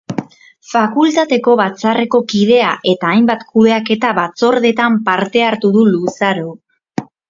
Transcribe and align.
Fakultateko 0.69 1.53
Batzarreko 1.59 2.23
kidea 2.33 2.73
eta 2.95 3.13
hainbat 3.13 3.47
kudeaketa-batzordetan 3.53 5.01
parte 5.13 5.49
hartu 5.53 5.77
du 5.81 5.89
luzaro. 5.97 6.55